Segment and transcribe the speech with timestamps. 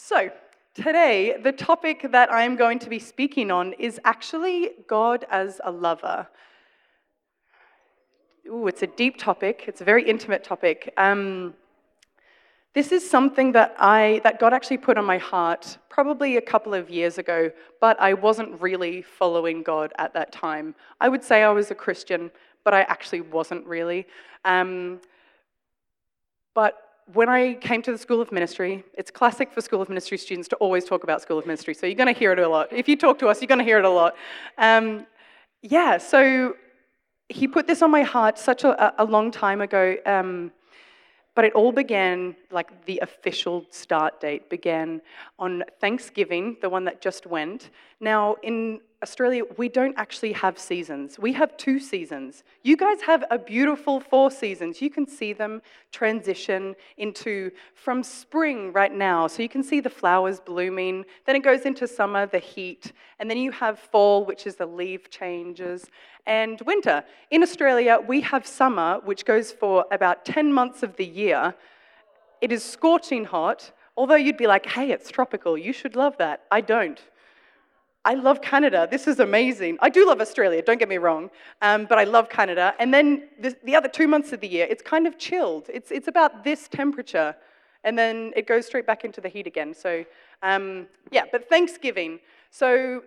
[0.00, 0.30] So,
[0.74, 5.72] today, the topic that I'm going to be speaking on is actually God as a
[5.72, 6.26] lover.
[8.46, 9.64] Ooh, it's a deep topic.
[9.66, 10.94] It's a very intimate topic.
[10.96, 11.52] Um,
[12.74, 16.74] this is something that I that God actually put on my heart probably a couple
[16.74, 20.76] of years ago, but I wasn't really following God at that time.
[21.00, 22.30] I would say I was a Christian,
[22.64, 24.06] but I actually wasn't really.
[24.44, 25.00] Um,
[26.54, 30.18] but when I came to the School of Ministry, it's classic for School of Ministry
[30.18, 32.48] students to always talk about School of Ministry, so you're going to hear it a
[32.48, 32.70] lot.
[32.70, 34.14] If you talk to us, you're going to hear it a lot.
[34.58, 35.06] Um,
[35.62, 36.54] yeah, so
[37.28, 40.52] he put this on my heart such a, a long time ago, um,
[41.34, 45.00] but it all began, like the official start date began
[45.38, 47.70] on Thanksgiving, the one that just went.
[48.00, 51.18] Now, in Australia, we don't actually have seasons.
[51.18, 52.42] We have two seasons.
[52.62, 54.82] You guys have a beautiful four seasons.
[54.82, 55.62] You can see them
[55.92, 59.28] transition into from spring right now.
[59.28, 61.04] So you can see the flowers blooming.
[61.26, 62.92] Then it goes into summer, the heat.
[63.20, 65.86] And then you have fall, which is the leaf changes,
[66.26, 67.04] and winter.
[67.30, 71.54] In Australia, we have summer, which goes for about 10 months of the year.
[72.40, 75.56] It is scorching hot, although you'd be like, hey, it's tropical.
[75.56, 76.42] You should love that.
[76.50, 77.00] I don't.
[78.08, 78.88] I love Canada.
[78.90, 79.76] This is amazing.
[79.82, 81.28] I do love Australia, don't get me wrong,
[81.60, 82.74] um, but I love Canada.
[82.78, 85.66] And then the, the, other two months of the year, it's kind of chilled.
[85.68, 87.36] It's, it's about this temperature,
[87.84, 89.74] and then it goes straight back into the heat again.
[89.74, 90.06] So,
[90.42, 92.18] um, yeah, but Thanksgiving.
[92.50, 93.02] So,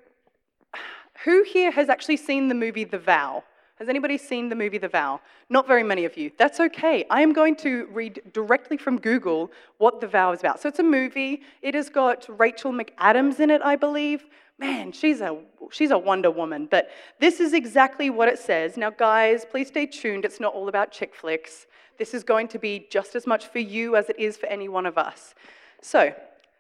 [1.24, 3.44] who here has actually seen the movie The Vow?
[3.80, 5.20] Has anybody seen the movie The Vow?
[5.50, 6.30] Not very many of you.
[6.38, 7.06] That's okay.
[7.10, 10.62] I am going to read directly from Google what The Vow is about.
[10.62, 11.42] So it's a movie.
[11.64, 14.26] It has got Rachel McAdams in it, I believe
[14.62, 15.38] man, she's a,
[15.72, 16.68] she's a Wonder Woman.
[16.70, 18.78] But this is exactly what it says.
[18.78, 20.24] Now, guys, please stay tuned.
[20.24, 21.68] It's not all about chick flicks.
[21.98, 24.70] This is going to be just as much for you as it is for any
[24.70, 25.36] one of us.
[25.82, 26.14] So,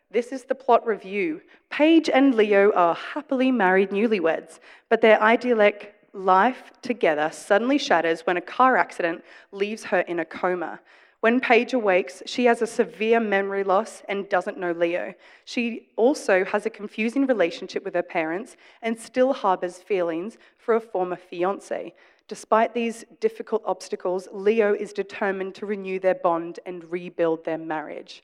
[0.09, 1.41] this is the plot review.
[1.69, 8.35] Paige and Leo are happily married newlyweds, but their idyllic life together suddenly shatters when
[8.35, 9.23] a car accident
[9.53, 10.81] leaves her in a coma.
[11.21, 15.13] When Paige awakes, she has a severe memory loss and doesn't know Leo.
[15.45, 20.81] She also has a confusing relationship with her parents and still harbors feelings for a
[20.81, 21.93] former fiance.
[22.27, 28.23] Despite these difficult obstacles, Leo is determined to renew their bond and rebuild their marriage.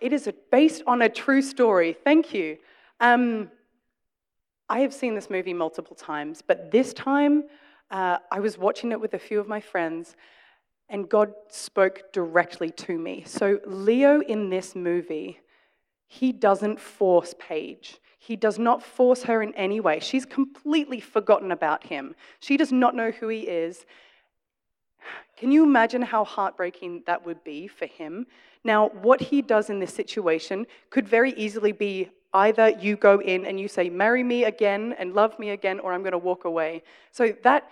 [0.00, 1.92] It is based on a true story.
[1.92, 2.58] Thank you.
[3.00, 3.50] Um,
[4.68, 7.44] I have seen this movie multiple times, but this time
[7.90, 10.14] uh, I was watching it with a few of my friends,
[10.88, 13.24] and God spoke directly to me.
[13.26, 15.40] So, Leo in this movie,
[16.06, 18.00] he doesn't force Paige.
[18.18, 20.00] He does not force her in any way.
[20.00, 22.14] She's completely forgotten about him.
[22.40, 23.86] She does not know who he is.
[25.36, 28.26] Can you imagine how heartbreaking that would be for him?
[28.64, 33.44] Now, what he does in this situation could very easily be either you go in
[33.44, 36.44] and you say, Marry me again and love me again, or I'm going to walk
[36.44, 36.82] away.
[37.12, 37.70] So that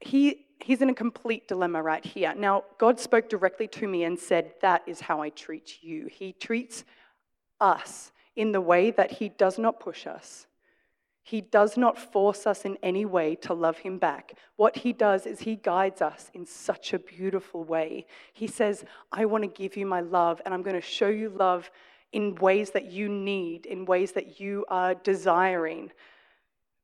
[0.00, 2.32] he he's in a complete dilemma right here.
[2.32, 6.06] Now, God spoke directly to me and said, That is how I treat you.
[6.06, 6.84] He treats
[7.60, 10.46] us in the way that He does not push us.
[11.24, 14.34] He does not force us in any way to love Him back.
[14.54, 18.06] What He does is He guides us in such a beautiful way.
[18.32, 21.30] He says, I want to give you my love, and I'm going to show you
[21.30, 21.68] love
[22.12, 25.90] in ways that you need, in ways that you are desiring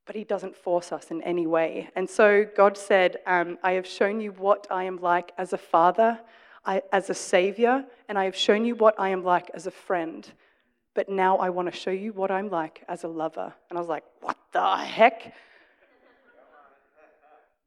[0.07, 1.91] but he doesn't force us in any way.
[1.97, 5.59] And so God said, um, I have shown you what I am like as a
[5.59, 6.19] father,
[6.65, 9.71] I, as a savior, and I have shown you what I am like as a
[9.71, 10.27] friend.
[10.95, 13.53] But now I want to show you what I'm like as a lover.
[13.69, 15.35] And I was like, what the heck?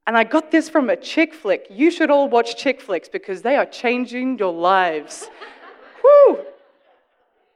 [0.07, 1.67] And I got this from a chick flick.
[1.69, 5.29] You should all watch chick flicks because they are changing your lives.
[6.01, 6.39] Whew.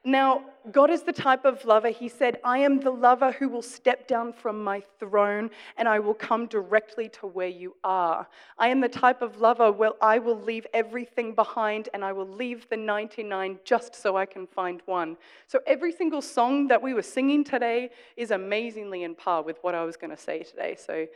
[0.06, 1.90] Now, God is the type of lover.
[1.90, 6.00] He said, I am the lover who will step down from my throne and I
[6.00, 8.28] will come directly to where you are.
[8.58, 12.28] I am the type of lover where I will leave everything behind and I will
[12.28, 15.16] leave the 99 just so I can find one.
[15.48, 19.74] So every single song that we were singing today is amazingly in par with what
[19.74, 20.76] I was going to say today.
[20.78, 21.08] So,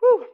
[0.00, 0.26] whew.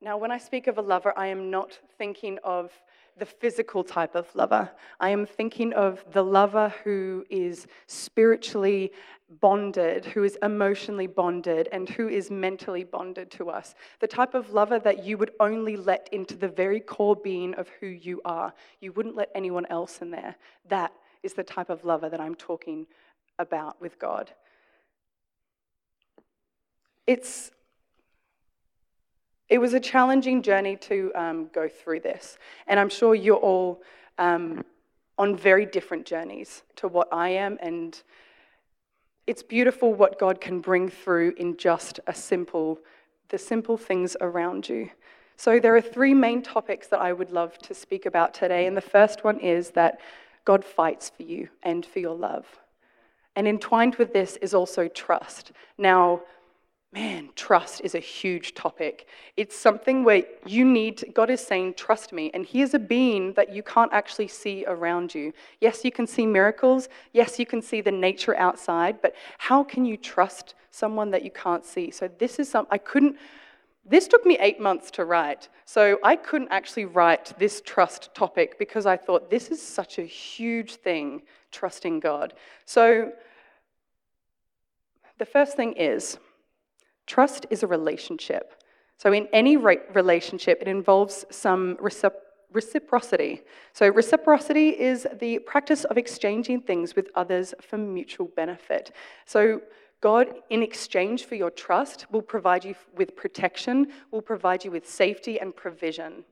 [0.00, 2.72] Now, when I speak of a lover, I am not thinking of
[3.18, 4.70] the physical type of lover.
[5.00, 8.92] I am thinking of the lover who is spiritually
[9.40, 13.74] bonded, who is emotionally bonded, and who is mentally bonded to us.
[14.00, 17.68] The type of lover that you would only let into the very core being of
[17.80, 18.52] who you are.
[18.80, 20.36] You wouldn't let anyone else in there.
[20.68, 20.92] That
[21.22, 22.86] is the type of lover that I'm talking
[23.38, 24.30] about with God.
[27.06, 27.50] It's
[29.52, 32.38] it was a challenging journey to um, go through this.
[32.66, 33.82] And I'm sure you're all
[34.16, 34.64] um,
[35.18, 37.58] on very different journeys to what I am.
[37.60, 38.02] And
[39.26, 42.78] it's beautiful what God can bring through in just a simple,
[43.28, 44.88] the simple things around you.
[45.36, 48.66] So there are three main topics that I would love to speak about today.
[48.66, 50.00] And the first one is that
[50.46, 52.46] God fights for you and for your love.
[53.36, 55.52] And entwined with this is also trust.
[55.76, 56.22] Now,
[56.92, 59.06] man, trust is a huge topic.
[59.36, 62.30] It's something where you need, God is saying, trust me.
[62.34, 65.32] And He is a being that you can't actually see around you.
[65.60, 66.88] Yes, you can see miracles.
[67.12, 69.00] Yes, you can see the nature outside.
[69.00, 71.90] But how can you trust someone that you can't see?
[71.90, 73.16] So, this is some, I couldn't,
[73.86, 75.48] this took me eight months to write.
[75.64, 80.02] So, I couldn't actually write this trust topic because I thought this is such a
[80.02, 81.22] huge thing,
[81.52, 82.34] trusting God.
[82.66, 83.12] So,
[85.18, 86.18] the first thing is,
[87.12, 88.54] Trust is a relationship.
[88.96, 91.76] So, in any relationship, it involves some
[92.50, 93.42] reciprocity.
[93.74, 98.92] So, reciprocity is the practice of exchanging things with others for mutual benefit.
[99.26, 99.60] So,
[100.00, 104.88] God, in exchange for your trust, will provide you with protection, will provide you with
[104.88, 106.24] safety and provision.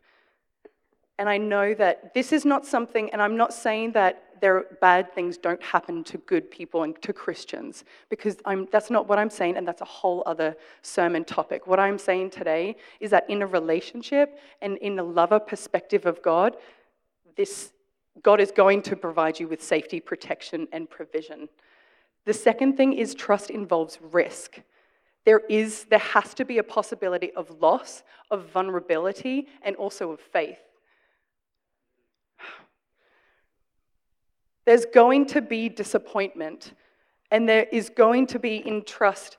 [1.18, 5.12] And I know that this is not something, and I'm not saying that there bad
[5.14, 9.30] things don't happen to good people and to Christians, because I'm, that's not what I'm
[9.30, 11.66] saying, and that's a whole other sermon topic.
[11.66, 16.22] What I'm saying today is that in a relationship and in a lover perspective of
[16.22, 16.56] God,
[17.36, 17.72] this
[18.22, 21.48] God is going to provide you with safety, protection, and provision.
[22.26, 24.60] The second thing is trust involves risk.
[25.24, 30.20] There is, there has to be a possibility of loss, of vulnerability, and also of
[30.20, 30.58] faith.
[34.64, 36.72] There's going to be disappointment,
[37.30, 39.36] and there is going to be in trust.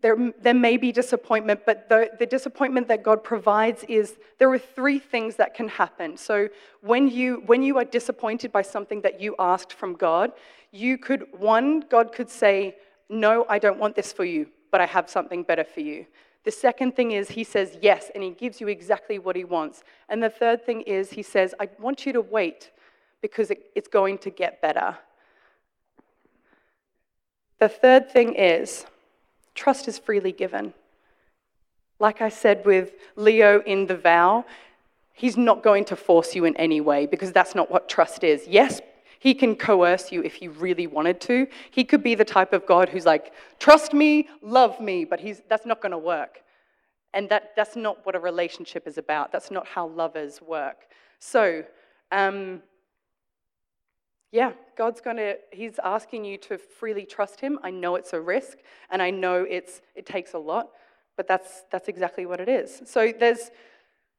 [0.00, 4.58] There, there may be disappointment, but the, the disappointment that God provides is there are
[4.58, 6.16] three things that can happen.
[6.16, 6.48] So,
[6.82, 10.32] when you, when you are disappointed by something that you asked from God,
[10.70, 12.76] you could, one, God could say,
[13.08, 16.06] No, I don't want this for you, but I have something better for you.
[16.44, 19.82] The second thing is he says yes, and he gives you exactly what he wants.
[20.08, 22.70] And the third thing is he says, I want you to wait
[23.20, 24.96] because it, it's going to get better.
[27.58, 28.86] The third thing is
[29.54, 30.72] trust is freely given.
[31.98, 34.44] Like I said with Leo in the vow,
[35.12, 38.46] he's not going to force you in any way because that's not what trust is.
[38.46, 38.80] Yes,
[39.18, 41.48] he can coerce you if he really wanted to.
[41.72, 45.42] He could be the type of God who's like, trust me, love me, but he's,
[45.48, 46.42] that's not going to work.
[47.14, 49.32] And that, that's not what a relationship is about.
[49.32, 50.86] That's not how lovers work.
[51.18, 51.64] So,
[52.12, 52.62] um,
[54.30, 57.58] yeah, God's going to, He's asking you to freely trust Him.
[57.62, 58.58] I know it's a risk,
[58.90, 60.70] and I know it's, it takes a lot,
[61.16, 62.82] but that's, that's exactly what it is.
[62.84, 63.50] So there's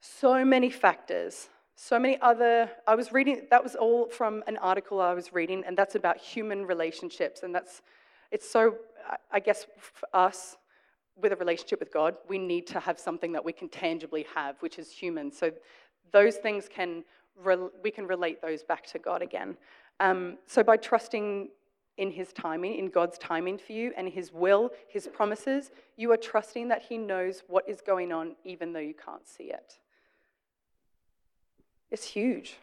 [0.02, 2.70] so many factors, so many other.
[2.88, 6.18] I was reading, that was all from an article I was reading, and that's about
[6.18, 7.44] human relationships.
[7.44, 7.82] And that's,
[8.32, 8.78] it's so,
[9.32, 10.58] I guess, for us,
[11.22, 14.56] with a relationship with God, we need to have something that we can tangibly have,
[14.62, 15.32] which is human.
[15.32, 15.52] So
[16.12, 17.04] those things can,
[17.84, 19.58] we can relate those back to God again.
[20.00, 21.50] Um, so, by trusting
[21.98, 26.18] in His timing, in God's timing for you, and His will, His promises, you are
[26.18, 29.78] trusting that He knows what is going on, even though you can't see it.
[31.92, 32.58] It's huge.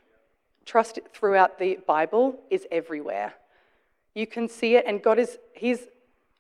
[0.65, 3.35] Trust throughout the Bible is everywhere.
[4.15, 5.89] You can see it, and God is, He's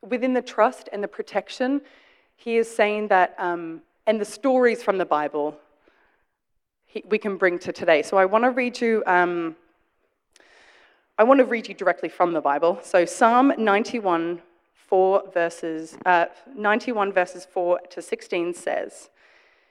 [0.03, 1.83] within the trust and the protection.
[2.37, 5.59] He is saying that, um, and the stories from the Bible
[6.87, 8.03] he, we can bring to today.
[8.03, 9.57] So I want to read you um,
[11.18, 12.78] I want to read you directly from the Bible.
[12.82, 14.42] So Psalm 91,
[14.75, 19.08] 4 verses, uh, 91 verses 4 to 16 says,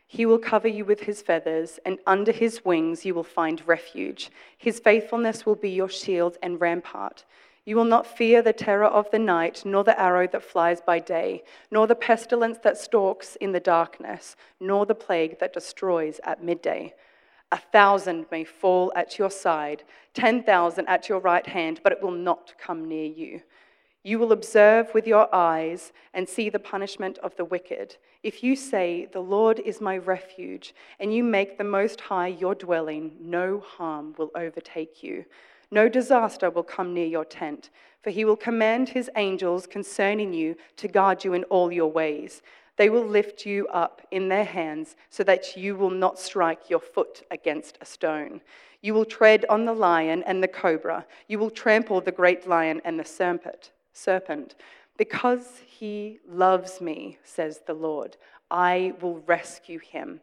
[0.08, 4.32] He will cover you with his feathers, and under his wings you will find refuge.
[4.58, 7.26] His faithfulness will be your shield and rampart.
[7.64, 10.98] You will not fear the terror of the night, nor the arrow that flies by
[10.98, 16.44] day, nor the pestilence that stalks in the darkness, nor the plague that destroys at
[16.44, 16.96] midday.
[17.56, 19.84] A thousand may fall at your side,
[20.14, 23.44] 10,000 at your right hand, but it will not come near you.
[24.04, 27.96] You will observe with your eyes and see the punishment of the wicked.
[28.24, 32.56] If you say, The Lord is my refuge, and you make the Most High your
[32.56, 35.24] dwelling, no harm will overtake you.
[35.72, 37.70] No disaster will come near your tent,
[38.02, 42.42] for he will command his angels concerning you to guard you in all your ways.
[42.78, 46.80] They will lift you up in their hands so that you will not strike your
[46.80, 48.42] foot against a stone.
[48.82, 51.06] You will tread on the lion and the cobra.
[51.28, 53.72] You will trample the great lion and the serpent.
[53.94, 54.56] Serpent.
[54.98, 58.18] Because he loves me, says the Lord,
[58.52, 60.22] I will rescue him.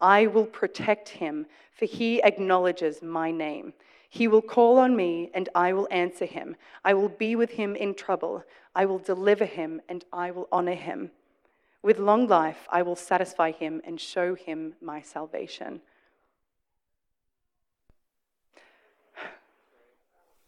[0.00, 3.72] I will protect him, for he acknowledges my name.
[4.08, 6.56] He will call on me, and I will answer him.
[6.84, 8.44] I will be with him in trouble.
[8.74, 11.10] I will deliver him, and I will honor him.
[11.84, 15.82] With long life, I will satisfy him and show him my salvation.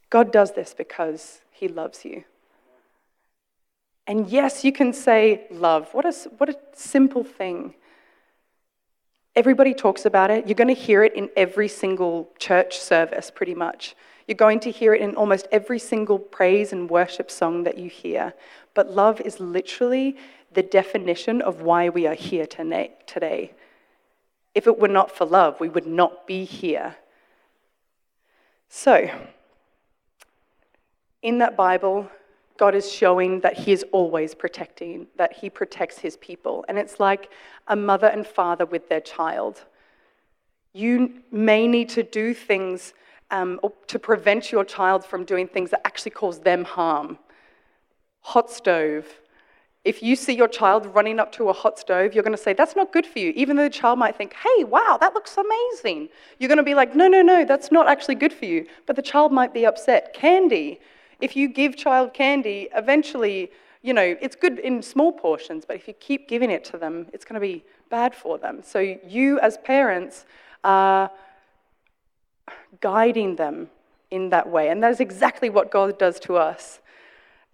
[0.09, 2.25] God does this because he loves you.
[4.07, 5.93] And yes, you can say love.
[5.93, 7.75] What a, what a simple thing.
[9.35, 10.47] Everybody talks about it.
[10.47, 13.95] You're going to hear it in every single church service, pretty much.
[14.27, 17.91] You're going to hear it in almost every single praise and worship song that you
[17.91, 18.33] hear.
[18.73, 20.17] But love is literally
[20.53, 23.53] the definition of why we are here today.
[24.55, 26.97] If it were not for love, we would not be here.
[28.69, 29.11] So,
[31.23, 32.09] in that Bible,
[32.57, 36.65] God is showing that He is always protecting, that He protects His people.
[36.69, 37.31] And it's like
[37.69, 39.65] a mother and father with their child.
[40.73, 42.95] You may need to do things
[43.31, 47.19] um, to prevent your child from doing things that actually cause them harm.
[48.21, 49.07] Hot stove.
[49.87, 52.53] If you see your child running up to a hot stove, you're going to say,
[52.53, 55.37] That's not good for you, even though the child might think, Hey, wow, that looks
[55.37, 56.09] amazing.
[56.41, 58.67] You're going to be like, No, no, no, that's not actually good for you.
[58.87, 60.13] But the child might be upset.
[60.13, 60.81] Candy.
[61.21, 65.87] If you give child candy, eventually, you know, it's good in small portions, but if
[65.87, 68.63] you keep giving it to them, it's going to be bad for them.
[68.65, 70.27] So you, as parents,
[70.65, 71.11] are
[72.81, 73.71] guiding them
[74.11, 74.69] in that way.
[74.69, 76.81] And that is exactly what God does to us.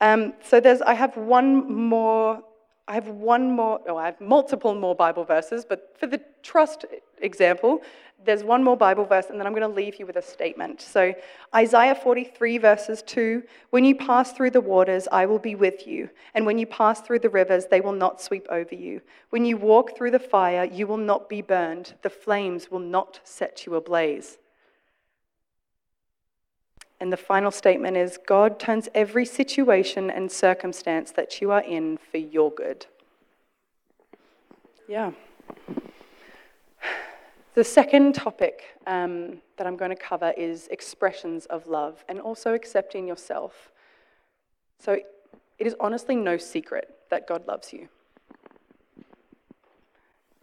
[0.03, 2.43] Um, so there's, I have one more,
[2.89, 6.85] I have one more, oh, I have multiple more Bible verses, but for the trust
[7.19, 7.83] example,
[8.25, 10.81] there's one more Bible verse, and then I'm going to leave you with a statement.
[10.81, 11.15] So,
[11.55, 16.11] Isaiah 43, verses 2 When you pass through the waters, I will be with you.
[16.35, 19.03] And when you pass through the rivers, they will not sweep over you.
[19.31, 21.95] When you walk through the fire, you will not be burned.
[22.03, 24.39] The flames will not set you ablaze.
[27.03, 31.99] And the final statement is God turns every situation and circumstance that you are in
[31.99, 32.87] for your good.
[34.87, 35.11] Yeah.
[37.55, 42.55] The second topic um, that I'm going to cover is expressions of love and also
[42.55, 43.73] accepting yourself.
[44.79, 47.89] So it is honestly no secret that God loves you.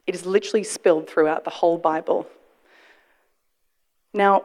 [0.06, 2.28] It is literally spilled throughout the whole Bible.
[4.14, 4.44] Now,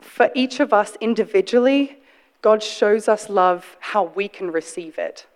[0.00, 1.98] for each of us individually,
[2.42, 5.26] God shows us love how we can receive it.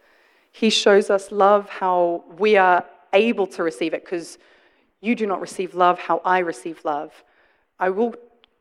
[0.52, 4.38] He shows us love how we are able to receive it because
[5.00, 7.24] you do not receive love how I receive love.
[7.78, 8.14] I will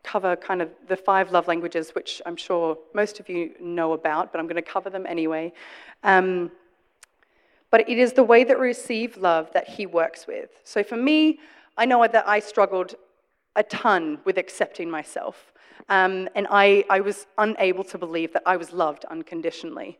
[0.03, 4.31] cover kind of the five love languages, which I'm sure most of you know about,
[4.31, 5.53] but I'm going to cover them anyway.
[6.03, 6.51] Um,
[7.69, 10.49] but it is the way that we receive love that He works with.
[10.63, 11.39] So for me,
[11.77, 12.95] I know that I struggled
[13.55, 15.50] a ton with accepting myself.
[15.89, 19.99] Um, and I, I was unable to believe that I was loved unconditionally.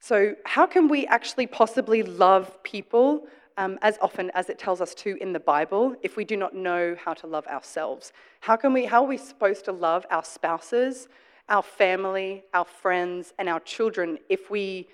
[0.00, 4.94] So, how can we actually possibly love people um, as often as it tells us
[4.96, 8.12] to in the Bible if we do not know how to love ourselves?
[8.40, 11.08] How, can we, how are we supposed to love our spouses,
[11.48, 14.88] our family, our friends, and our children if we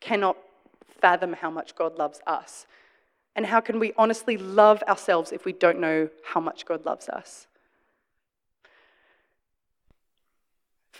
[0.00, 0.36] cannot
[0.88, 2.66] fathom how much God loves us?
[3.36, 7.08] And how can we honestly love ourselves if we don't know how much God loves
[7.08, 7.46] us?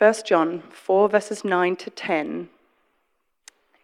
[0.01, 2.49] 1 John 4, verses 9 to 10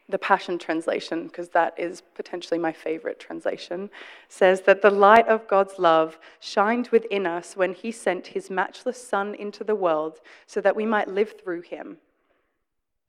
[0.09, 3.91] the Passion Translation, because that is potentially my favorite translation,
[4.29, 9.07] says that the light of God's love shined within us when He sent His matchless
[9.07, 11.99] Son into the world so that we might live through Him.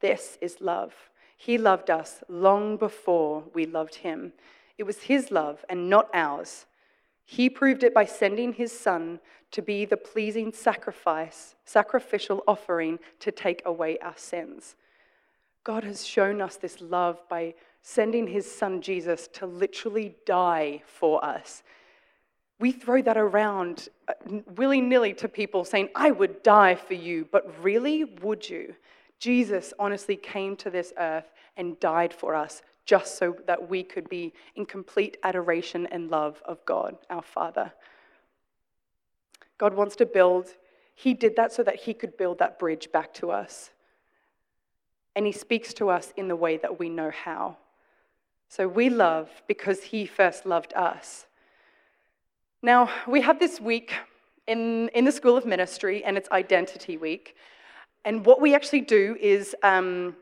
[0.02, 0.94] This is love.
[1.38, 4.34] He loved us long before we loved Him.
[4.78, 6.66] It was His love and not ours.
[7.24, 9.20] He proved it by sending His Son
[9.52, 14.76] to be the pleasing sacrifice, sacrificial offering to take away our sins.
[15.64, 21.24] God has shown us this love by sending his son Jesus to literally die for
[21.24, 21.64] us.
[22.60, 24.14] We throw that around uh,
[24.56, 28.76] willy nilly to people saying, I would die for you, but really, would you?
[29.20, 34.08] Jesus honestly came to this earth and died for us just so that we could
[34.10, 37.72] be in complete adoration and love of God, our Father.
[39.58, 40.48] God wants to build,
[40.96, 43.72] He did that so that He could build that bridge back to us
[45.18, 47.58] and He speaks to us in the way that we know how.
[48.50, 51.26] So we love because He first loved us.
[52.62, 53.94] Now, we have this week
[54.46, 57.36] in, in the School of Ministry, and it's Identity Week.
[58.06, 60.16] And what we actually do is um,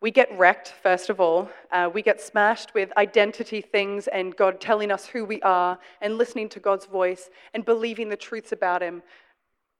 [0.00, 1.50] we get wrecked, first of all.
[1.72, 6.16] Uh, we get smashed with identity things and God telling us who we are and
[6.16, 9.02] listening to God's voice and believing the truths about Him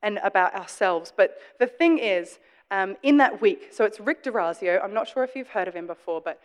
[0.02, 1.12] and about ourselves.
[1.16, 2.38] But the thing is,
[2.70, 5.75] um, in that week, so it's Rick DeRazio, I'm not sure if you've heard of
[5.75, 6.40] him before, but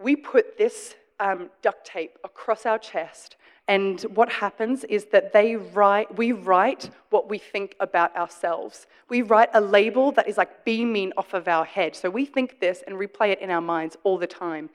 [0.00, 3.36] we put this um, duct tape across our chest.
[3.70, 8.88] And what happens is that they write, we write what we think about ourselves.
[9.08, 11.94] We write a label that is like beaming off of our head.
[11.94, 14.70] So we think this and replay it in our minds all the time.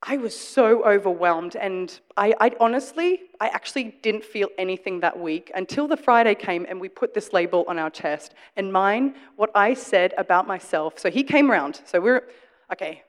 [0.00, 5.50] I was so overwhelmed, and I, I, honestly, I actually didn't feel anything that week
[5.54, 8.32] until the Friday came and we put this label on our chest.
[8.56, 10.98] And mine, what I said about myself.
[10.98, 11.82] So he came around.
[11.84, 12.28] So we're,
[12.72, 13.02] okay,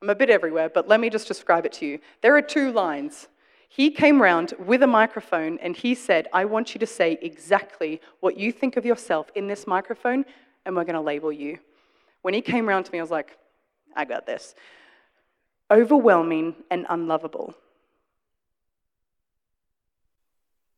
[0.00, 1.98] I'm a bit everywhere, but let me just describe it to you.
[2.22, 3.28] There are two lines.
[3.68, 8.00] He came round with a microphone and he said, I want you to say exactly
[8.20, 10.24] what you think of yourself in this microphone,
[10.64, 11.58] and we're going to label you.
[12.22, 13.36] When he came round to me, I was like,
[13.94, 14.54] I got this
[15.70, 17.54] overwhelming and unlovable.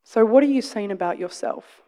[0.03, 1.83] So, what are you saying about yourself?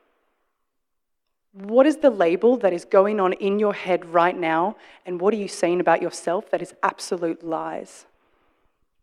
[1.53, 4.77] What is the label that is going on in your head right now?
[5.05, 8.07] And what are you saying about yourself that is absolute lies?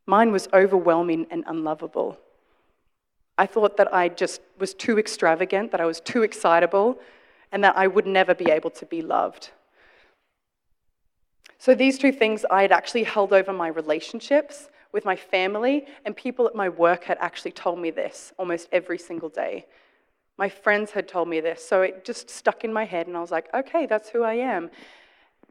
[0.10, 2.18] Mine was overwhelming and unlovable.
[3.38, 6.98] I thought that I just was too extravagant, that I was too excitable,
[7.52, 9.52] and that I would never be able to be loved.
[11.60, 16.16] So these two things I had actually held over my relationships with my family, and
[16.16, 19.68] people at my work had actually told me this almost every single day.
[20.40, 23.22] My friends had told me this, so it just stuck in my head, and I
[23.22, 24.72] was like, okay, that's who I am.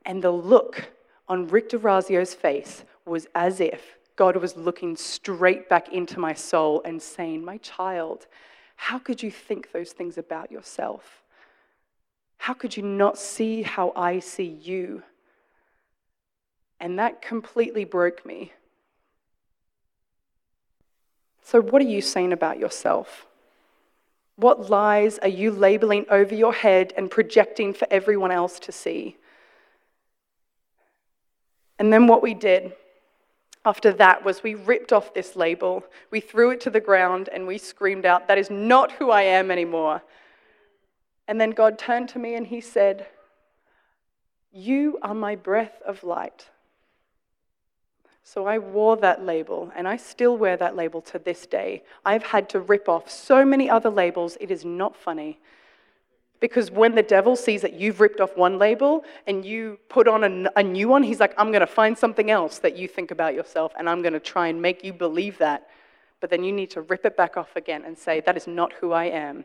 [0.04, 0.90] And the look
[1.28, 6.82] on Rick DeRazio's face was as if God was looking straight back into my soul
[6.84, 8.26] and saying, My child,
[8.74, 11.22] how could you think those things about yourself?
[12.38, 15.04] How could you not see how I see you?
[16.80, 18.52] And that completely broke me.
[21.44, 23.24] So, what are you saying about yourself?
[24.34, 29.16] What lies are you labeling over your head and projecting for everyone else to see?
[31.78, 32.72] And then what we did
[33.64, 37.46] after that was we ripped off this label, we threw it to the ground, and
[37.46, 40.02] we screamed out, That is not who I am anymore.
[41.26, 43.06] And then God turned to me and He said,
[44.52, 46.48] You are my breath of light.
[48.22, 51.82] So I wore that label, and I still wear that label to this day.
[52.04, 55.40] I've had to rip off so many other labels, it is not funny.
[56.40, 60.46] Because when the devil sees that you've ripped off one label and you put on
[60.46, 63.10] a, a new one, he's like, I'm going to find something else that you think
[63.10, 65.68] about yourself, and I'm going to try and make you believe that.
[66.20, 68.72] But then you need to rip it back off again and say, That is not
[68.74, 69.44] who I am.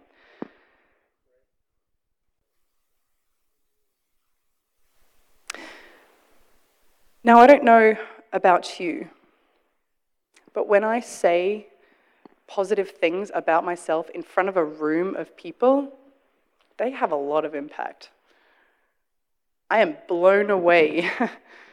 [7.24, 7.96] Now, I don't know
[8.34, 9.08] about you.
[10.54, 11.68] But when I say
[12.48, 15.94] positive things about myself in front of a room of people,
[16.78, 18.10] they have a lot of impact.
[19.70, 21.10] I am blown away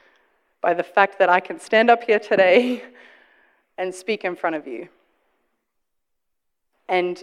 [0.61, 2.83] by the fact that I can stand up here today
[3.79, 4.89] and speak in front of you.
[6.89, 7.23] And,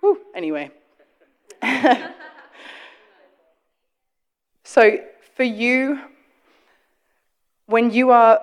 [0.00, 0.70] whew, anyway.
[4.62, 4.98] so,
[5.34, 6.00] for you,
[7.66, 8.40] when you are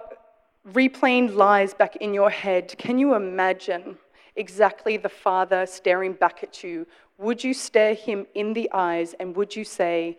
[0.73, 3.97] replaying lies back in your head, can you imagine
[4.35, 6.85] exactly the Father staring back at you?
[7.21, 10.17] Would you stare him in the eyes and would you say,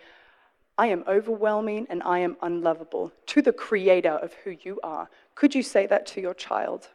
[0.79, 5.11] I am overwhelming and I am unlovable to the creator of who you are?
[5.35, 6.89] Could you say that to your child?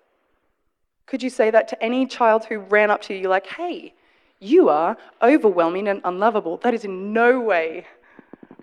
[1.08, 3.94] Could you say that to any child who ran up to you, like, hey,
[4.40, 6.56] you are overwhelming and unlovable?
[6.56, 7.86] That is in no way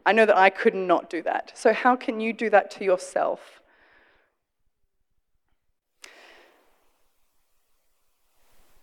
[0.06, 1.52] I know that I could not do that.
[1.54, 3.60] So, how can you do that to yourself?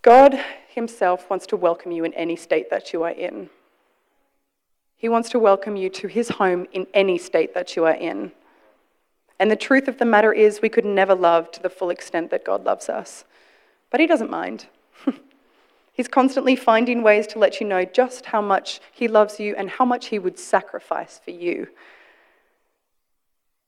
[0.02, 0.40] God
[0.74, 3.50] Himself wants to welcome you in any state that you are in.
[4.96, 8.32] He wants to welcome you to His home in any state that you are in.
[9.38, 12.30] And the truth of the matter is, we could never love to the full extent
[12.30, 13.24] that God loves us.
[13.90, 14.66] But He doesn't mind.
[15.92, 19.68] He's constantly finding ways to let you know just how much He loves you and
[19.68, 21.68] how much He would sacrifice for you.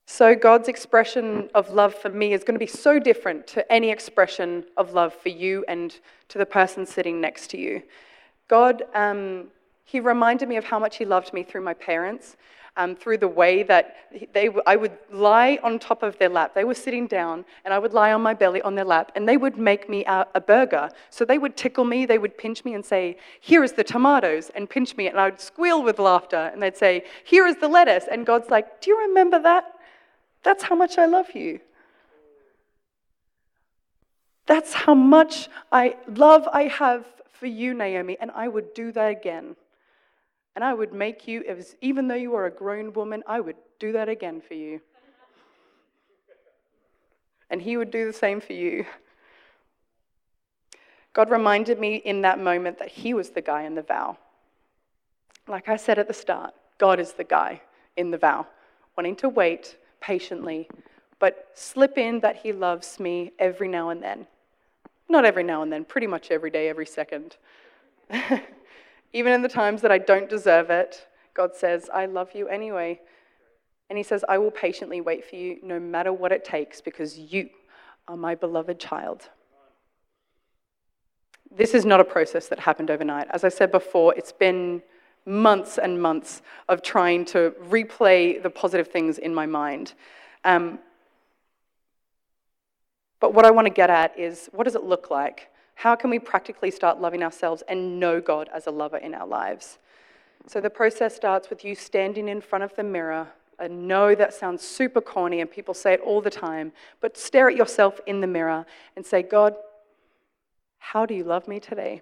[0.07, 3.89] So, God's expression of love for me is going to be so different to any
[3.89, 5.97] expression of love for you and
[6.29, 7.81] to the person sitting next to you.
[8.47, 9.47] God, um,
[9.83, 12.37] He reminded me of how much He loved me through my parents
[12.77, 13.95] um, through the way that
[14.33, 16.53] they, I would lie on top of their lap.
[16.53, 19.27] They were sitting down, and I would lie on my belly on their lap, and
[19.27, 20.89] they would make me a, a burger.
[21.09, 24.51] So they would tickle me, they would pinch me and say, Here is the tomatoes,
[24.55, 27.67] and pinch me, and I would squeal with laughter, and they'd say, Here is the
[27.67, 28.05] lettuce.
[28.11, 29.74] And God's like, Do you remember that?
[30.45, 31.59] That's how much I love you.
[34.45, 39.09] That's how much I love I have for you, Naomi, and I would do that
[39.09, 39.55] again.
[40.55, 41.43] And I would make you,
[41.81, 44.81] even though you are a grown woman, I would do that again for you.
[47.49, 48.85] And he would do the same for you.
[51.13, 54.17] God reminded me in that moment that he was the guy in the vow.
[55.47, 57.61] Like I said at the start, God is the guy
[57.97, 58.45] in the vow,
[58.95, 60.69] wanting to wait patiently,
[61.17, 64.27] but slip in that he loves me every now and then.
[65.09, 67.37] Not every now and then, pretty much every day, every second.
[69.13, 72.99] Even in the times that I don't deserve it, God says, I love you anyway.
[73.89, 77.17] And He says, I will patiently wait for you no matter what it takes because
[77.17, 77.49] you
[78.07, 79.29] are my beloved child.
[81.49, 83.27] This is not a process that happened overnight.
[83.31, 84.83] As I said before, it's been
[85.25, 89.93] months and months of trying to replay the positive things in my mind.
[90.43, 90.79] Um,
[93.19, 95.49] but what I want to get at is what does it look like?
[95.75, 99.27] How can we practically start loving ourselves and know God as a lover in our
[99.27, 99.79] lives?
[100.47, 103.27] So the process starts with you standing in front of the mirror.
[103.59, 107.49] I know that sounds super corny and people say it all the time, but stare
[107.49, 109.55] at yourself in the mirror and say, God,
[110.77, 112.01] how do you love me today?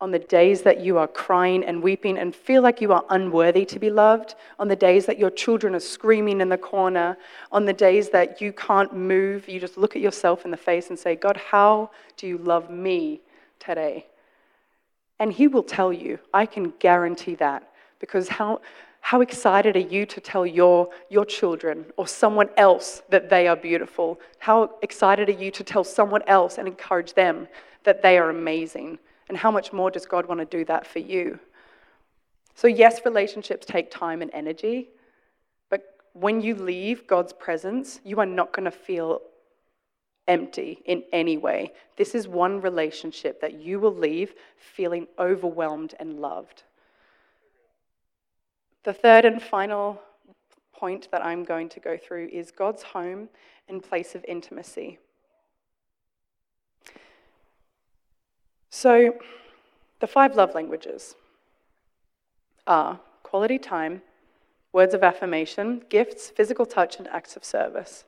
[0.00, 3.66] On the days that you are crying and weeping and feel like you are unworthy
[3.66, 7.18] to be loved, on the days that your children are screaming in the corner,
[7.52, 10.88] on the days that you can't move, you just look at yourself in the face
[10.88, 13.20] and say, God, how do you love me
[13.58, 14.06] today?
[15.18, 16.18] And He will tell you.
[16.32, 17.70] I can guarantee that.
[17.98, 18.62] Because how,
[19.02, 23.56] how excited are you to tell your, your children or someone else that they are
[23.56, 24.18] beautiful?
[24.38, 27.48] How excited are you to tell someone else and encourage them
[27.84, 28.98] that they are amazing?
[29.30, 31.38] And how much more does God want to do that for you?
[32.56, 34.88] So, yes, relationships take time and energy,
[35.68, 39.20] but when you leave God's presence, you are not going to feel
[40.26, 41.72] empty in any way.
[41.96, 46.64] This is one relationship that you will leave feeling overwhelmed and loved.
[48.82, 50.02] The third and final
[50.72, 53.28] point that I'm going to go through is God's home
[53.68, 54.98] and place of intimacy.
[58.70, 59.16] So,
[59.98, 61.16] the five love languages
[62.66, 64.02] are quality time,
[64.72, 68.04] words of affirmation, gifts, physical touch, and acts of service.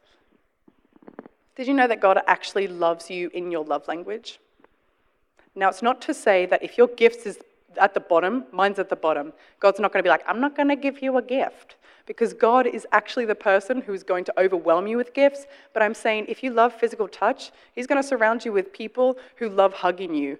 [1.56, 4.38] Did you know that God actually loves you in your love language?
[5.54, 7.38] Now, it's not to say that if your gifts is
[7.76, 10.56] at the bottom, mine's at the bottom, God's not going to be like, I'm not
[10.56, 11.76] going to give you a gift.
[12.06, 15.46] Because God is actually the person who's going to overwhelm you with gifts.
[15.72, 19.18] But I'm saying if you love physical touch, He's going to surround you with people
[19.36, 20.38] who love hugging you.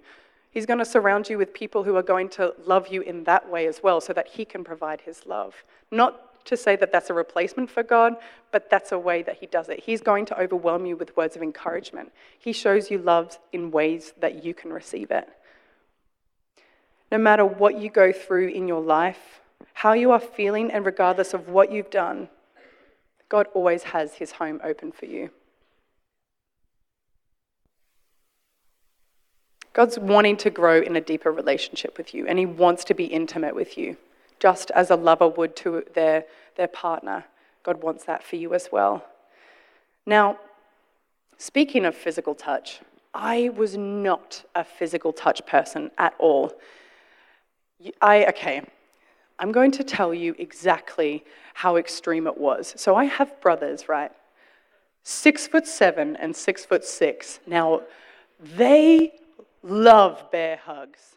[0.50, 3.48] He's going to surround you with people who are going to love you in that
[3.48, 5.54] way as well, so that He can provide His love.
[5.90, 8.16] Not to say that that's a replacement for God,
[8.50, 9.80] but that's a way that He does it.
[9.80, 12.12] He's going to overwhelm you with words of encouragement.
[12.38, 15.28] He shows you love in ways that you can receive it.
[17.12, 19.41] No matter what you go through in your life,
[19.74, 22.28] how you are feeling, and regardless of what you've done,
[23.28, 25.30] God always has his home open for you.
[29.72, 33.06] God's wanting to grow in a deeper relationship with you, and he wants to be
[33.06, 33.96] intimate with you,
[34.38, 36.24] just as a lover would to their,
[36.56, 37.24] their partner.
[37.62, 39.04] God wants that for you as well.
[40.04, 40.38] Now,
[41.38, 42.80] speaking of physical touch,
[43.14, 46.52] I was not a physical touch person at all.
[48.00, 48.62] I, okay,
[49.42, 51.24] I'm going to tell you exactly
[51.54, 52.74] how extreme it was.
[52.76, 54.12] So I have brothers, right?
[55.02, 57.40] Six foot seven and six foot six.
[57.44, 57.82] Now,
[58.56, 59.14] they
[59.64, 61.16] love bear hugs.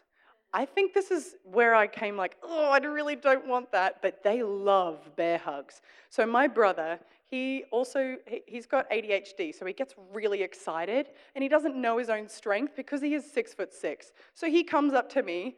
[0.52, 4.24] I think this is where I came like, oh, I really don't want that, but
[4.24, 5.80] they love bear hugs.
[6.10, 11.48] So my brother, he also he's got ADHD, so he gets really excited and he
[11.48, 14.12] doesn't know his own strength because he is six foot six.
[14.34, 15.56] So he comes up to me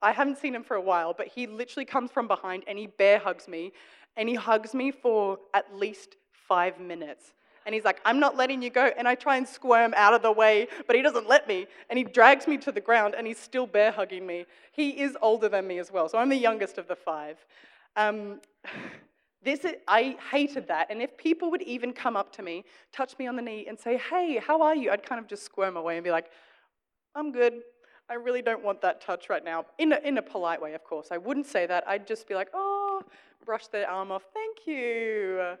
[0.00, 2.86] I haven't seen him for a while, but he literally comes from behind and he
[2.86, 3.72] bear hugs me.
[4.16, 7.34] And he hugs me for at least five minutes.
[7.66, 8.90] And he's like, I'm not letting you go.
[8.96, 11.66] And I try and squirm out of the way, but he doesn't let me.
[11.90, 14.46] And he drags me to the ground and he's still bear hugging me.
[14.72, 16.08] He is older than me as well.
[16.08, 17.36] So I'm the youngest of the five.
[17.94, 18.40] Um,
[19.42, 20.86] this is, I hated that.
[20.90, 23.78] And if people would even come up to me, touch me on the knee, and
[23.78, 24.90] say, Hey, how are you?
[24.90, 26.30] I'd kind of just squirm away and be like,
[27.14, 27.60] I'm good.
[28.10, 29.66] I really don't want that touch right now.
[29.78, 31.08] In a, in a polite way, of course.
[31.10, 31.86] I wouldn't say that.
[31.86, 33.02] I'd just be like, oh,
[33.44, 34.24] brush their arm off.
[34.32, 35.56] Thank you.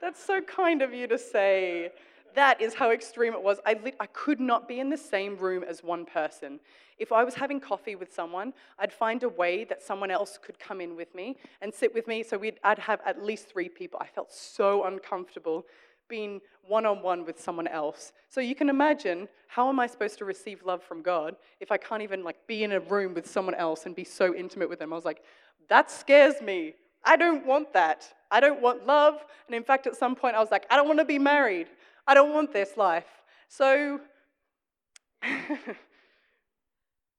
[0.00, 1.92] That's so kind of you to say.
[2.34, 3.60] That is how extreme it was.
[3.64, 6.60] I, I could not be in the same room as one person.
[6.98, 10.58] If I was having coffee with someone, I'd find a way that someone else could
[10.58, 12.22] come in with me and sit with me.
[12.22, 14.00] So we'd, I'd have at least three people.
[14.02, 15.66] I felt so uncomfortable
[16.08, 18.12] being one on one with someone else.
[18.28, 21.76] So you can imagine how am I supposed to receive love from God if I
[21.76, 24.78] can't even like be in a room with someone else and be so intimate with
[24.78, 24.92] them?
[24.92, 25.22] I was like,
[25.68, 26.74] that scares me.
[27.04, 28.12] I don't want that.
[28.30, 29.24] I don't want love.
[29.46, 31.68] And in fact, at some point, I was like, I don't want to be married.
[32.06, 33.06] I don't want this life.
[33.48, 34.00] So,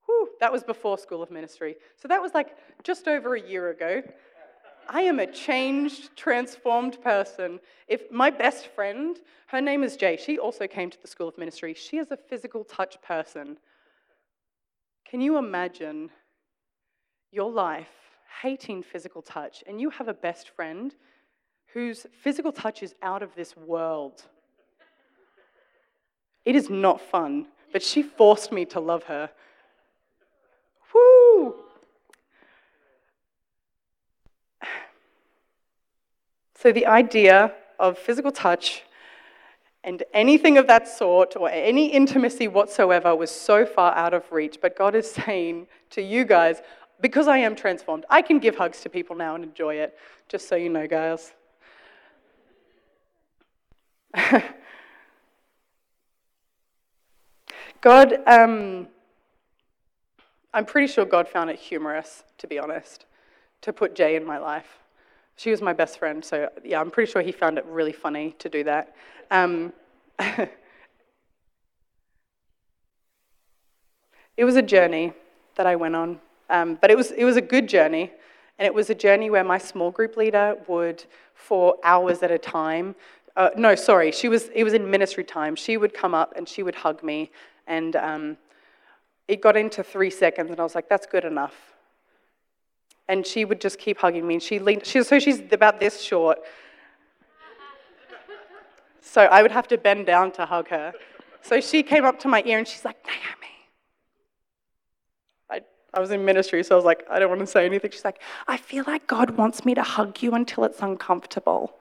[0.06, 1.76] whew, that was before School of Ministry.
[1.96, 4.04] So that was like just over a year ago.
[4.90, 7.60] I am a changed, transformed person.
[7.88, 11.38] If my best friend, her name is Jay, she also came to the School of
[11.38, 11.74] Ministry.
[11.74, 13.58] She is a physical touch person.
[15.10, 16.10] Can you imagine
[17.32, 17.88] your life
[18.42, 20.96] hating physical touch and you have a best friend
[21.74, 24.24] whose physical touch is out of this world?
[26.46, 29.30] It is not fun, but she forced me to love her.
[36.68, 38.84] So, the idea of physical touch
[39.86, 44.58] and anything of that sort or any intimacy whatsoever was so far out of reach.
[44.62, 46.62] But God is saying to you guys,
[47.00, 50.50] because I am transformed, I can give hugs to people now and enjoy it, just
[50.50, 51.32] so you know, guys.
[57.80, 58.90] God, um,
[60.54, 63.06] I'm pretty sure God found it humorous, to be honest,
[63.62, 64.80] to put Jay in my life.
[65.38, 68.36] She was my best friend, so yeah, I'm pretty sure he found it really funny
[68.40, 68.96] to do that.
[69.30, 69.72] Um,
[70.20, 70.50] it
[74.40, 75.14] was a journey
[75.56, 76.20] that I went on,
[76.50, 78.12] um, but it was, it was a good journey.
[78.58, 82.40] And it was a journey where my small group leader would, for hours at a
[82.40, 82.96] time,
[83.36, 85.56] uh, no, sorry, she was, it was in ministry time.
[85.56, 87.30] She would come up and she would hug me.
[87.68, 88.38] And um,
[89.28, 91.77] it got into three seconds, and I was like, that's good enough
[93.08, 94.36] and she would just keep hugging me.
[94.36, 96.40] And she leaned, she, so she's about this short.
[99.02, 100.94] So I would have to bend down to hug her.
[101.42, 103.54] So she came up to my ear and she's like, Naomi.
[105.50, 105.62] I,
[105.94, 107.92] I was in ministry, so I was like, I don't want to say anything.
[107.92, 111.80] She's like, I feel like God wants me to hug you until it's uncomfortable.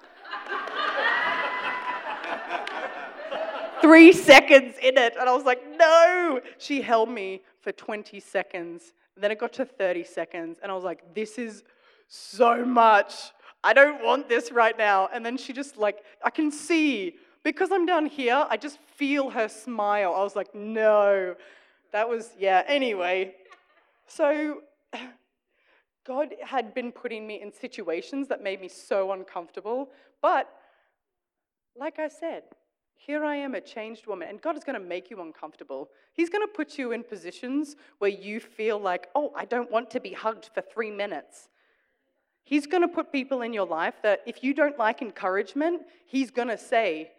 [3.82, 5.14] Three seconds in it.
[5.18, 6.40] And I was like, no.
[6.58, 10.84] She held me for 20 seconds then it got to 30 seconds, and I was
[10.84, 11.64] like, this is
[12.08, 13.14] so much.
[13.64, 15.08] I don't want this right now.
[15.12, 19.30] And then she just like, I can see, because I'm down here, I just feel
[19.30, 20.14] her smile.
[20.14, 21.34] I was like, no.
[21.92, 23.34] That was, yeah, anyway.
[24.06, 24.62] So
[26.06, 29.90] God had been putting me in situations that made me so uncomfortable.
[30.22, 30.48] But
[31.76, 32.44] like I said,
[32.96, 35.90] here I am, a changed woman, and God is going to make you uncomfortable.
[36.12, 39.90] He's going to put you in positions where you feel like, oh, I don't want
[39.90, 41.48] to be hugged for three minutes.
[42.42, 46.30] He's going to put people in your life that if you don't like encouragement, He's
[46.30, 47.10] going to say,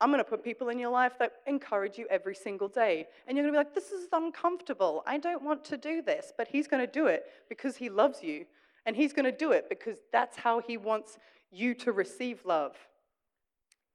[0.00, 3.06] I'm going to put people in your life that encourage you every single day.
[3.26, 5.02] And you're going to be like, this is uncomfortable.
[5.06, 6.32] I don't want to do this.
[6.36, 8.46] But He's going to do it because He loves you.
[8.84, 11.18] And He's going to do it because that's how He wants
[11.50, 12.76] you to receive love.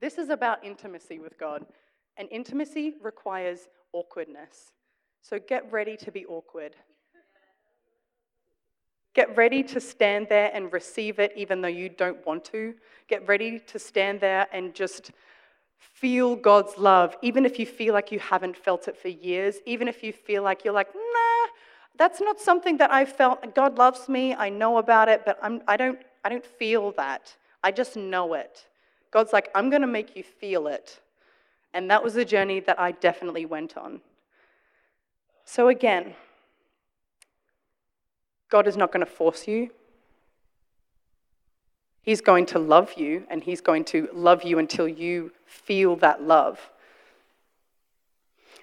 [0.02, 1.66] This is about intimacy with God,
[2.18, 4.72] and intimacy requires awkwardness.
[5.22, 6.76] So get ready to be awkward.
[9.14, 12.74] Get ready to stand there and receive it even though you don't want to.
[13.08, 15.12] Get ready to stand there and just
[15.78, 19.88] feel God's love, even if you feel like you haven't felt it for years, even
[19.88, 21.48] if you feel like you're like, nah,
[21.98, 23.54] that's not something that I felt.
[23.54, 27.36] God loves me, I know about it, but I'm, I, don't, I don't feel that.
[27.64, 28.66] I just know it.
[29.12, 31.00] God's like, I'm going to make you feel it.
[31.74, 34.02] And that was a journey that I definitely went on.
[35.46, 36.16] So, again,
[38.50, 39.72] God is not going to force you.
[42.02, 46.24] He's going to love you, and He's going to love you until you feel that
[46.24, 46.72] love.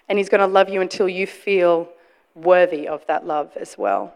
[0.08, 1.88] And He's going to love you until you feel
[2.34, 4.14] worthy of that love as well.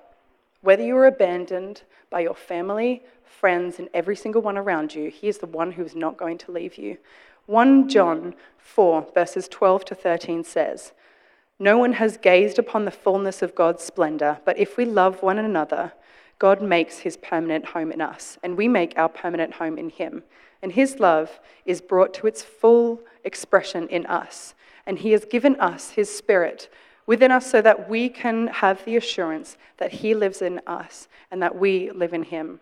[0.62, 5.38] Whether you're abandoned by your family, friends, and every single one around you, He is
[5.38, 6.98] the one who is not going to leave you.
[7.46, 10.92] 1 John 4, verses 12 to 13 says,
[11.58, 15.38] No one has gazed upon the fullness of God's splendor, but if we love one
[15.38, 15.92] another,
[16.38, 20.22] God makes his permanent home in us, and we make our permanent home in him.
[20.62, 24.54] And his love is brought to its full expression in us,
[24.86, 26.68] and he has given us his spirit
[27.06, 31.42] within us so that we can have the assurance that he lives in us and
[31.42, 32.60] that we live in him.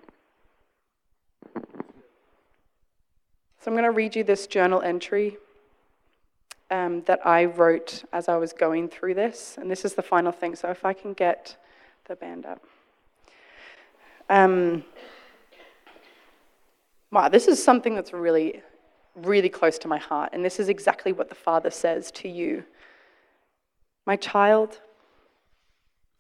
[3.61, 5.37] So I'm going to read you this journal entry
[6.71, 9.59] um, that I wrote as I was going through this.
[9.61, 10.57] And this is the final thing.
[10.57, 11.57] So if I can get
[12.07, 12.63] the band up.
[14.31, 14.85] Um,
[17.11, 18.63] wow, this is something that's really
[19.17, 20.31] really close to my heart.
[20.33, 22.65] And this is exactly what the Father says to you
[24.11, 24.81] My child,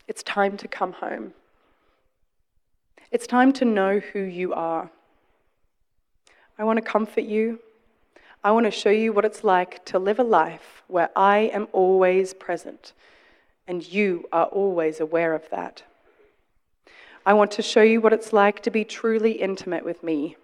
[0.06, 1.34] it's time to come home.
[3.10, 4.92] It's time to know who you are.
[6.56, 7.58] I want to comfort you.
[8.44, 11.66] I want to show you what it's like to live a life where I am
[11.72, 12.92] always present
[13.66, 15.82] and you are always aware of that.
[17.26, 20.36] I want to show you what it's like to be truly intimate with me.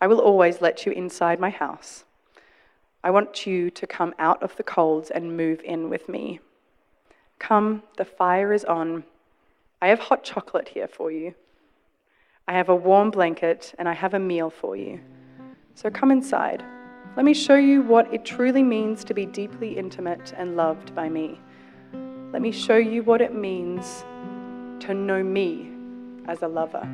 [0.00, 2.04] I will always let you inside my house.
[3.04, 6.40] I want you to come out of the colds and move in with me.
[7.38, 9.04] Come, the fire is on.
[9.80, 11.34] I have hot chocolate here for you.
[12.46, 15.00] I have a warm blanket and I have a meal for you.
[15.74, 16.62] So come inside.
[17.16, 21.08] Let me show you what it truly means to be deeply intimate and loved by
[21.08, 21.40] me.
[22.32, 24.04] Let me show you what it means
[24.80, 25.70] to know me
[26.26, 26.88] as a lover.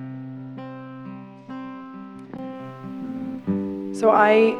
[3.94, 4.56] So I,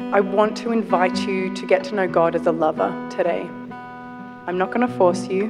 [0.00, 3.42] I want to invite you to get to know God as a lover today.
[4.46, 5.48] I'm not going to force you,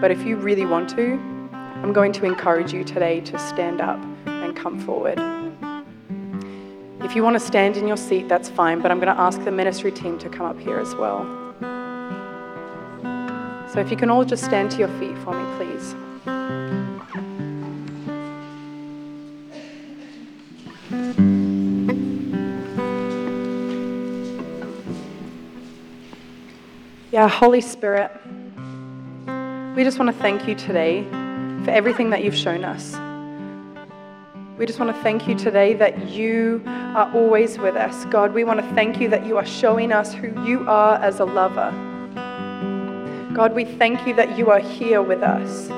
[0.00, 1.14] but if you really want to,
[1.52, 5.18] I'm going to encourage you today to stand up and come forward.
[7.02, 9.42] If you want to stand in your seat, that's fine, but I'm going to ask
[9.44, 11.24] the ministry team to come up here as well.
[13.72, 15.94] So if you can all just stand to your feet for me, please.
[27.16, 28.10] Yeah, Holy Spirit,
[29.74, 31.02] we just want to thank you today
[31.64, 32.92] for everything that you've shown us.
[34.58, 38.04] We just want to thank you today that you are always with us.
[38.10, 41.20] God, we want to thank you that you are showing us who you are as
[41.20, 41.70] a lover.
[43.32, 45.70] God, we thank you that you are here with us.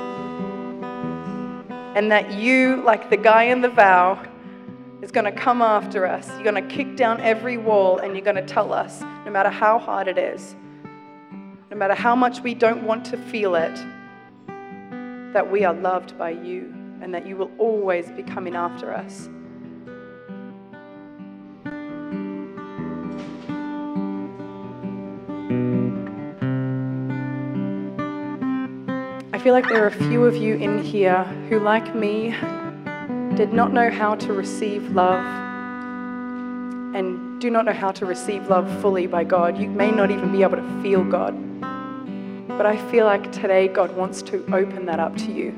[1.95, 4.21] And that you, like the guy in the vow,
[5.01, 6.27] is going to come after us.
[6.31, 9.49] You're going to kick down every wall and you're going to tell us, no matter
[9.49, 10.57] how hard it is,
[11.69, 13.75] no matter how much we don't want to feel it,
[15.33, 19.29] that we are loved by you and that you will always be coming after us.
[29.31, 32.35] I feel like there are a few of you in here who, like me,
[33.35, 35.23] did not know how to receive love
[36.95, 39.57] and do not know how to receive love fully by God.
[39.57, 41.33] You may not even be able to feel God.
[42.49, 45.57] But I feel like today God wants to open that up to you.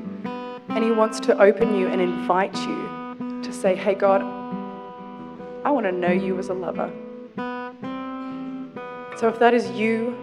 [0.68, 4.22] And He wants to open you and invite you to say, hey, God,
[5.64, 6.92] I want to know you as a lover.
[9.18, 10.16] So if that is you,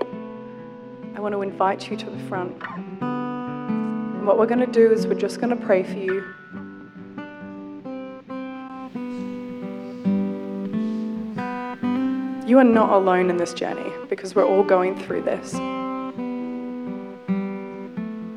[1.15, 2.56] I want to invite you to the front.
[3.02, 6.34] And what we're going to do is we're just going to pray for you.
[12.49, 15.53] You are not alone in this journey because we're all going through this.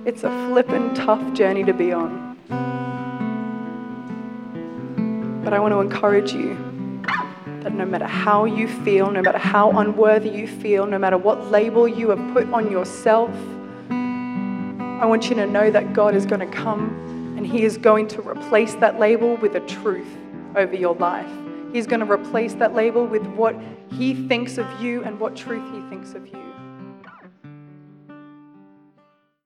[0.07, 2.37] It's a flippin' tough journey to be on.
[5.43, 6.59] But I want to encourage you
[7.63, 11.51] that no matter how you feel, no matter how unworthy you feel, no matter what
[11.51, 13.31] label you have put on yourself,
[13.89, 18.09] I want you to know that God is going to come and He is going
[18.09, 20.19] to replace that label with a truth
[20.55, 21.31] over your life.
[21.73, 23.57] He's going to replace that label with what
[23.93, 26.52] He thinks of you and what truth He thinks of you.